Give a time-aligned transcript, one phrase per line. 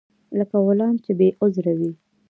[0.37, 1.91] لکه غلام چې بې عذره وي.